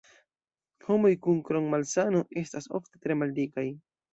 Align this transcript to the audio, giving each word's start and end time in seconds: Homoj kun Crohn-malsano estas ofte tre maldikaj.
Homoj 0.87 1.11
kun 1.27 1.43
Crohn-malsano 1.49 2.25
estas 2.45 2.71
ofte 2.81 3.03
tre 3.05 3.21
maldikaj. 3.25 3.69